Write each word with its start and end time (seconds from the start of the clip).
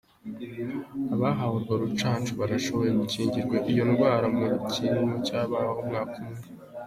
Abahawe 1.13 1.55
urwo 1.59 1.75
rucanco 1.83 2.31
barashoboye 2.39 2.91
gukingirwa 2.99 3.57
iyo 3.71 3.83
ngwara 3.89 4.27
mu 4.35 4.45
kiringo 4.71 5.15
cababa 5.27 5.73
umwaka 5.81 6.15
umwe. 6.23 6.41